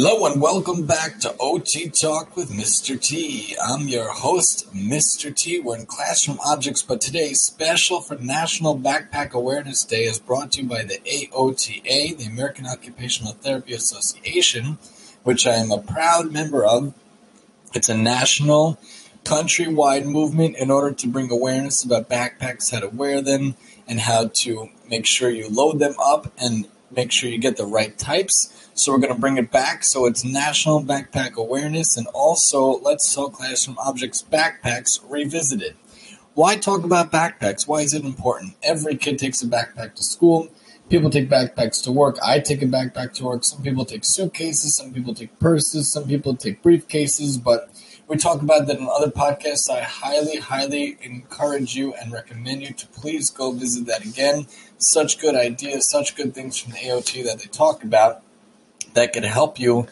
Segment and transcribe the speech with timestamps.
[0.00, 3.00] Hello and welcome back to OT Talk with Mr.
[3.02, 3.56] T.
[3.60, 5.34] I'm your host, Mr.
[5.34, 5.58] T.
[5.58, 10.62] We're in Classroom Objects, but today, special for National Backpack Awareness Day, is brought to
[10.62, 14.78] you by the AOTA, the American Occupational Therapy Association,
[15.24, 16.94] which I am a proud member of.
[17.74, 18.78] It's a national,
[19.24, 23.56] countrywide movement in order to bring awareness about backpacks, how to wear them,
[23.88, 27.66] and how to make sure you load them up and make sure you get the
[27.66, 28.70] right types.
[28.74, 29.84] So we're going to bring it back.
[29.84, 35.74] So it's National Backpack Awareness and also Let's Talk Classroom Objects Backpacks Revisited.
[36.34, 37.66] Why talk about backpacks?
[37.66, 38.54] Why is it important?
[38.62, 40.48] Every kid takes a backpack to school.
[40.88, 42.16] People take backpacks to work.
[42.24, 43.42] I take a backpack to work.
[43.44, 44.76] Some people take suitcases.
[44.76, 45.90] Some people take purses.
[45.90, 47.42] Some people take briefcases.
[47.42, 47.68] But
[48.08, 49.70] we talk about that in other podcasts.
[49.70, 54.46] I highly, highly encourage you and recommend you to please go visit that again.
[54.78, 58.22] Such good ideas, such good things from the AOT that they talk about
[58.94, 59.86] that could help you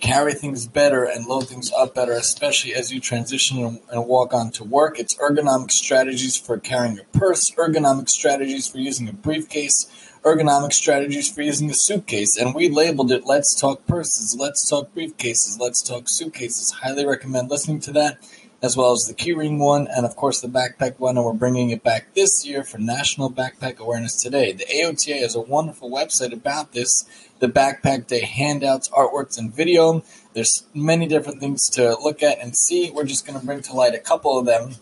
[0.00, 4.50] carry things better and load things up better, especially as you transition and walk on
[4.52, 4.98] to work.
[4.98, 9.86] It's ergonomic strategies for carrying your purse, ergonomic strategies for using a briefcase,
[10.22, 12.36] ergonomic strategies for using a suitcase.
[12.36, 16.70] And we labeled it Let's Talk Purses, Let's Talk Briefcases, Let's Talk Suitcases.
[16.82, 18.18] Highly recommend listening to that
[18.62, 21.16] as well as the keyring one, and of course the backpack one.
[21.16, 24.52] And we're bringing it back this year for National Backpack Awareness Today.
[24.52, 27.04] The AOTA has a wonderful website about this.
[27.38, 30.04] The Backpack Day handouts, artworks, and video.
[30.34, 32.90] There's many different things to look at and see.
[32.90, 34.72] We're just going to bring to light a couple of them.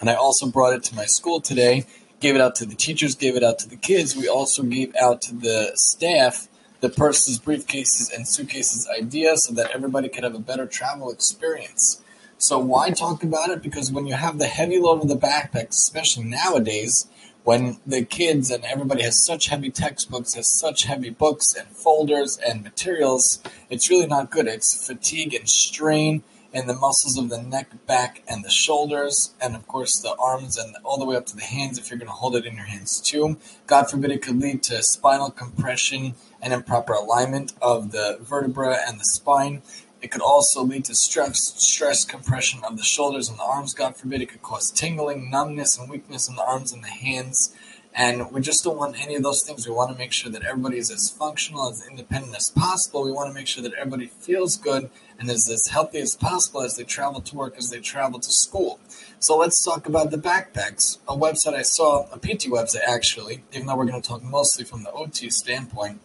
[0.00, 1.86] And I also brought it to my school today.
[2.20, 4.16] Gave it out to the teachers, gave it out to the kids.
[4.16, 6.48] We also gave out to the staff
[6.80, 12.02] the purses, briefcases, and suitcases idea so that everybody could have a better travel experience.
[12.38, 13.62] So why talk about it?
[13.62, 17.08] Because when you have the heavy load of the backpack, especially nowadays,
[17.42, 22.38] when the kids and everybody has such heavy textbooks, has such heavy books and folders
[22.46, 24.46] and materials, it's really not good.
[24.46, 26.22] It's fatigue and strain
[26.52, 30.56] in the muscles of the neck, back, and the shoulders, and of course the arms
[30.56, 32.54] and all the way up to the hands if you're going to hold it in
[32.54, 33.36] your hands too.
[33.66, 38.98] God forbid it could lead to spinal compression and improper alignment of the vertebra and
[38.98, 39.62] the spine.
[40.00, 43.74] It could also lead to stress, stress compression of the shoulders and the arms.
[43.74, 47.54] God forbid, it could cause tingling, numbness, and weakness in the arms and the hands.
[47.94, 49.66] And we just don't want any of those things.
[49.66, 53.02] We want to make sure that everybody is as functional, as independent as possible.
[53.02, 54.88] We want to make sure that everybody feels good
[55.18, 58.30] and is as healthy as possible as they travel to work, as they travel to
[58.30, 58.78] school.
[59.18, 60.98] So let's talk about the backpacks.
[61.08, 64.64] A website I saw, a PT website actually, even though we're going to talk mostly
[64.64, 66.00] from the OT standpoint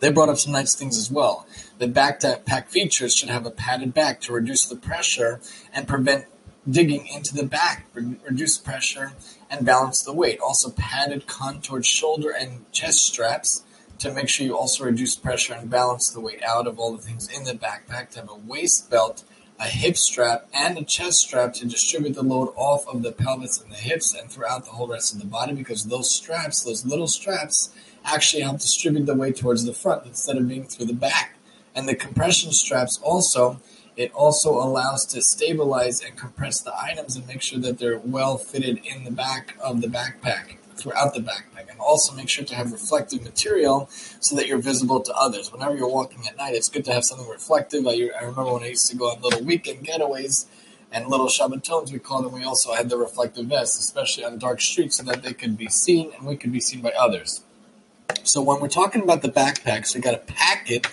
[0.00, 1.46] they brought up some nice things as well.
[1.78, 5.40] The backpack features should have a padded back to reduce the pressure
[5.72, 6.26] and prevent
[6.68, 9.12] digging into the back, reduce pressure
[9.50, 10.38] and balance the weight.
[10.40, 13.64] Also, padded contoured shoulder and chest straps
[13.98, 17.02] to make sure you also reduce pressure and balance the weight out of all the
[17.02, 18.10] things in the backpack.
[18.10, 19.24] To have a waist belt,
[19.58, 23.60] a hip strap, and a chest strap to distribute the load off of the pelvis
[23.60, 26.86] and the hips and throughout the whole rest of the body because those straps, those
[26.86, 27.70] little straps,
[28.04, 31.36] actually help distribute the weight towards the front instead of being through the back.
[31.74, 33.60] And the compression straps also,
[33.96, 38.38] it also allows to stabilize and compress the items and make sure that they're well
[38.38, 41.70] fitted in the back of the backpack, throughout the backpack.
[41.70, 45.52] And also make sure to have reflective material so that you're visible to others.
[45.52, 47.86] Whenever you're walking at night, it's good to have something reflective.
[47.86, 50.46] I, I remember when I used to go on little weekend getaways
[50.92, 54.60] and little Shabbatons, we call them, we also had the reflective vests, especially on dark
[54.60, 57.44] streets, so that they could be seen and we could be seen by others.
[58.24, 60.86] So when we're talking about the backpacks, we got to pack it,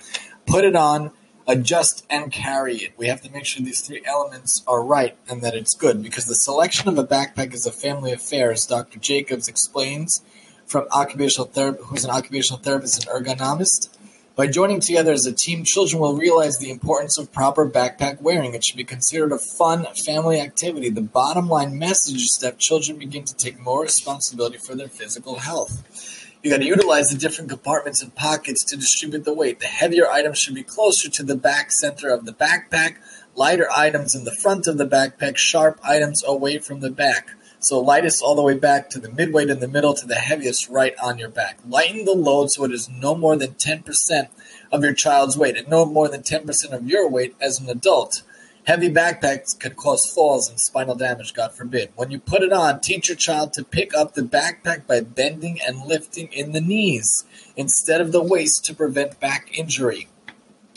[0.45, 1.11] put it on,
[1.47, 2.93] adjust, and carry it.
[2.97, 6.25] We have to make sure these three elements are right and that it's good because
[6.25, 8.99] the selection of a backpack is a family affair, as Dr.
[8.99, 10.23] Jacobs explains
[10.65, 13.89] from occupational therapy, who's an occupational therapist and ergonomist.
[14.35, 18.53] By joining together as a team, children will realize the importance of proper backpack wearing.
[18.53, 20.91] It should be considered a fun family activity.
[20.91, 25.39] The bottom line message is that children begin to take more responsibility for their physical
[25.39, 26.16] health.
[26.43, 29.59] You got to utilize the different compartments and pockets to distribute the weight.
[29.59, 32.97] The heavier items should be closer to the back center of the backpack,
[33.35, 37.31] lighter items in the front of the backpack, sharp items away from the back.
[37.59, 40.69] So lightest all the way back to the midweight in the middle to the heaviest
[40.69, 41.57] right on your back.
[41.67, 44.27] Lighten the load so it is no more than 10%
[44.71, 48.21] of your child's weight and no more than 10% of your weight as an adult.
[48.67, 51.89] Heavy backpacks can cause falls and spinal damage, God forbid.
[51.95, 55.57] When you put it on, teach your child to pick up the backpack by bending
[55.65, 57.23] and lifting in the knees
[57.55, 60.09] instead of the waist to prevent back injury.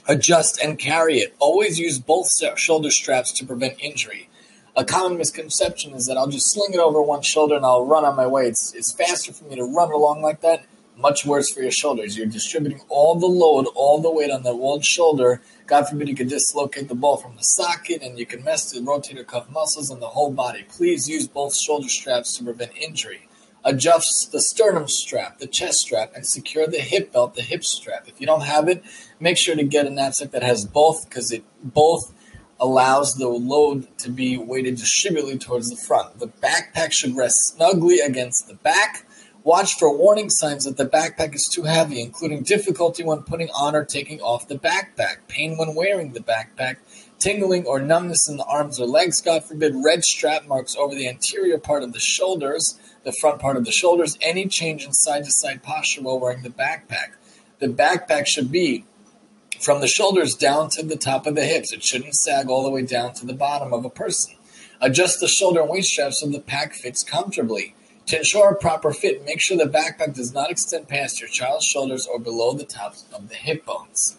[0.06, 1.34] Adjust and carry it.
[1.40, 4.28] Always use both shoulder straps to prevent injury.
[4.76, 8.04] A common misconception is that I'll just sling it over one shoulder and I'll run
[8.04, 8.46] on my way.
[8.46, 10.64] It's, it's faster for me to run along like that
[11.00, 12.16] much worse for your shoulders.
[12.16, 15.40] You're distributing all the load, all the weight on that one shoulder.
[15.66, 18.80] God forbid you could dislocate the ball from the socket and you can mess the
[18.80, 20.64] rotator cuff muscles and the whole body.
[20.68, 23.28] Please use both shoulder straps to prevent injury.
[23.62, 28.08] Adjust the sternum strap, the chest strap, and secure the hip belt, the hip strap.
[28.08, 28.82] If you don't have it,
[29.18, 32.14] make sure to get a knapsack that has both because it both
[32.58, 36.18] allows the load to be weighted distributively towards the front.
[36.18, 39.06] The backpack should rest snugly against the back
[39.42, 43.74] Watch for warning signs that the backpack is too heavy, including difficulty when putting on
[43.74, 46.76] or taking off the backpack, pain when wearing the backpack,
[47.18, 51.08] tingling or numbness in the arms or legs, God forbid, red strap marks over the
[51.08, 55.24] anterior part of the shoulders, the front part of the shoulders, any change in side
[55.24, 57.12] to side posture while wearing the backpack.
[57.60, 58.84] The backpack should be
[59.58, 61.72] from the shoulders down to the top of the hips.
[61.72, 64.34] It shouldn't sag all the way down to the bottom of a person.
[64.82, 67.74] Adjust the shoulder and waist straps so the pack fits comfortably.
[68.10, 71.64] To ensure a proper fit, make sure the backpack does not extend past your child's
[71.64, 74.18] shoulders or below the tops of the hip bones.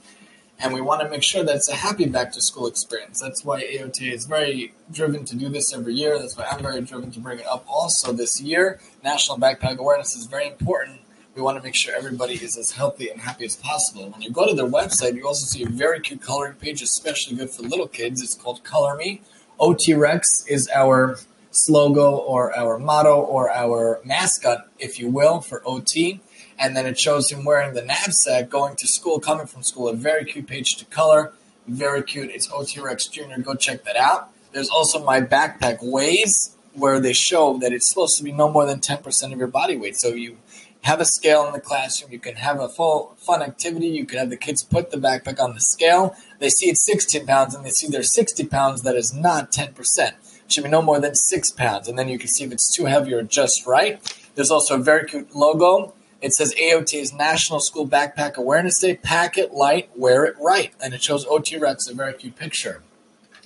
[0.58, 3.20] And we want to make sure that it's a happy back to school experience.
[3.20, 6.18] That's why AOTA is very driven to do this every year.
[6.18, 8.80] That's why I'm very driven to bring it up also this year.
[9.04, 11.02] National Backpack Awareness is very important.
[11.36, 14.10] We want to make sure everybody is as healthy and happy as possible.
[14.10, 17.36] When you go to their website, you also see a very cute coloring page, especially
[17.36, 18.22] good for little kids.
[18.22, 19.20] It's called Color Me.
[19.60, 21.20] OT Rex is our
[21.52, 26.22] slogan or our motto or our mascot, if you will, for OT.
[26.58, 29.88] And then it shows him wearing the knapsack, going to school, coming from school.
[29.90, 31.34] A very cute page to color.
[31.68, 32.32] Very cute.
[32.32, 33.40] It's OT Rex Jr.
[33.42, 34.30] Go check that out.
[34.52, 38.66] There's also my backpack weighs, where they show that it's supposed to be no more
[38.66, 39.98] than 10% of your body weight.
[39.98, 40.38] So you
[40.82, 42.12] have a scale in the classroom.
[42.12, 43.88] You can have a full fun activity.
[43.88, 46.16] You can have the kids put the backpack on the scale.
[46.40, 48.82] They see it's 16 pounds and they see there's 60 pounds.
[48.82, 50.14] That is not 10%
[50.52, 51.88] should be no more than six pounds.
[51.88, 54.00] And then you can see if it's too heavy or just right.
[54.36, 55.94] There's also a very cute logo.
[56.22, 58.96] It says AOT's National School Backpack Awareness Day.
[58.96, 60.72] Pack it light, wear it right.
[60.84, 62.84] And it shows OT Rex, a very cute picture.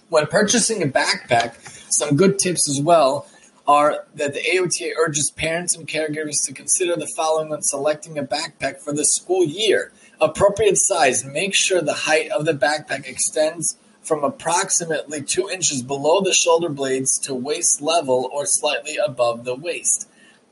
[0.09, 1.55] When purchasing a backpack,
[1.91, 3.27] some good tips as well
[3.67, 8.23] are that the AOTA urges parents and caregivers to consider the following when selecting a
[8.23, 9.91] backpack for the school year.
[10.21, 11.25] Appropriate size.
[11.25, 16.69] Make sure the height of the backpack extends from approximately two inches below the shoulder
[16.69, 20.07] blades to waist level or slightly above the waist.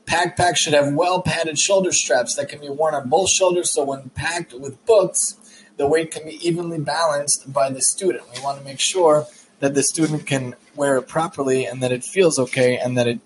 [0.06, 3.84] Backpack should have well padded shoulder straps that can be worn on both shoulders so
[3.84, 5.36] when packed with books,
[5.76, 8.24] the weight can be evenly balanced by the student.
[8.34, 9.26] We want to make sure
[9.60, 13.20] that the student can wear it properly and that it feels okay and that it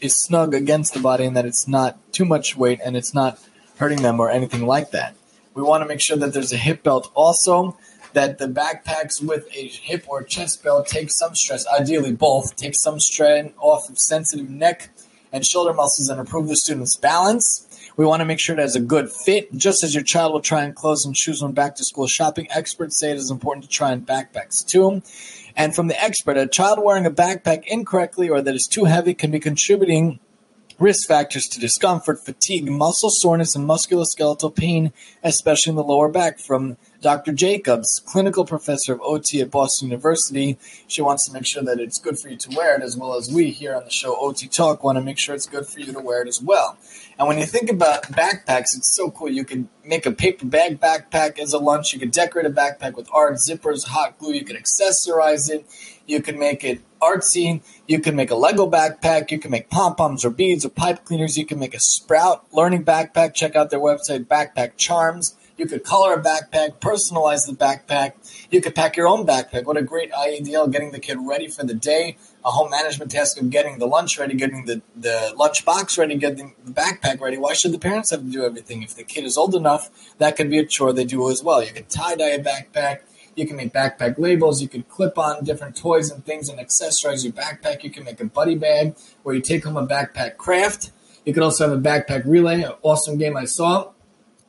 [0.00, 3.38] is snug against the body and that it's not too much weight and it's not
[3.78, 5.16] hurting them or anything like that.
[5.54, 7.76] We want to make sure that there's a hip belt also
[8.14, 12.74] that the backpacks with a hip or chest belt take some stress, ideally both, take
[12.74, 14.90] some strain off of sensitive neck
[15.32, 17.68] and shoulder muscles and improve the student's balance.
[17.96, 20.40] We want to make sure it has a good fit, just as your child will
[20.40, 22.46] try on clothes and shoes when back to school shopping.
[22.50, 25.02] Experts say it is important to try on backpacks too.
[25.56, 29.14] And from the expert, a child wearing a backpack incorrectly or that is too heavy
[29.14, 30.20] can be contributing
[30.78, 34.92] risk factors to discomfort, fatigue, muscle soreness, and musculoskeletal pain,
[35.22, 37.32] especially in the lower back from Dr.
[37.32, 40.56] Jacobs, clinical professor of OT at Boston University.
[40.86, 43.16] She wants to make sure that it's good for you to wear it, as well
[43.16, 45.80] as we here on the show OT Talk want to make sure it's good for
[45.80, 46.78] you to wear it as well.
[47.18, 49.28] And when you think about backpacks, it's so cool.
[49.28, 51.92] You can make a paper bag backpack as a lunch.
[51.92, 54.32] You could decorate a backpack with art, zippers, hot glue.
[54.32, 55.66] You could accessorize it.
[56.06, 57.62] You can make it artsy.
[57.88, 59.32] You can make a Lego backpack.
[59.32, 61.36] You can make pom poms or beads or pipe cleaners.
[61.36, 63.34] You can make a sprout learning backpack.
[63.34, 65.36] Check out their website, Backpack Charms.
[65.56, 68.14] You could color a backpack, personalize the backpack.
[68.50, 69.64] You could pack your own backpack.
[69.64, 70.66] What a great idea!
[70.68, 72.16] Getting the kid ready for the day.
[72.44, 76.16] A home management task of getting the lunch ready, getting the, the lunch box ready,
[76.16, 77.36] getting the backpack ready.
[77.36, 78.82] Why should the parents have to do everything?
[78.82, 81.62] If the kid is old enough, that could be a chore they do as well.
[81.62, 83.00] You can tie dye a backpack.
[83.36, 84.60] You can make backpack labels.
[84.60, 87.84] You can clip on different toys and things and accessorize your backpack.
[87.84, 90.90] You can make a buddy bag where you take home a backpack craft.
[91.24, 93.92] You can also have a backpack relay, an awesome game I saw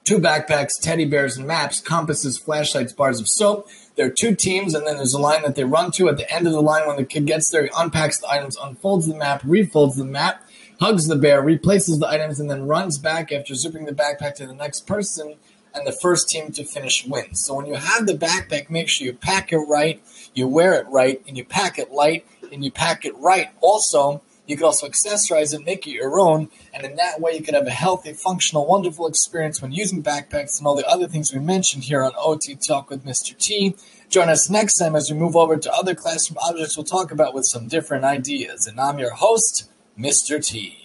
[0.03, 3.67] two backpacks, teddy bears, and maps, compasses, flashlights, bars of soap.
[3.95, 6.09] There are two teams, and then there's a line that they run to.
[6.09, 8.57] At the end of the line, when the kid gets there, he unpacks the items,
[8.61, 10.43] unfolds the map, refolds the map,
[10.79, 14.47] hugs the bear, replaces the items, and then runs back after zipping the backpack to
[14.47, 15.35] the next person.
[15.75, 17.43] And the first team to finish wins.
[17.43, 20.03] So when you have the backpack, make sure you pack it right,
[20.35, 23.49] you wear it right, and you pack it light, and you pack it right.
[23.59, 27.43] Also, you could also accessorize it, make it your own, and in that way you
[27.43, 31.33] could have a healthy, functional, wonderful experience when using backpacks and all the other things
[31.33, 33.37] we mentioned here on OT Talk with Mr.
[33.37, 33.75] T.
[34.09, 37.33] Join us next time as we move over to other classroom objects we'll talk about
[37.33, 38.67] with some different ideas.
[38.67, 40.45] And I'm your host, Mr.
[40.45, 40.82] T.